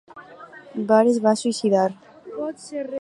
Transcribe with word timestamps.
Var 0.91 1.03
es 1.11 1.19
va 1.27 1.33
suïcidar. 1.43 1.87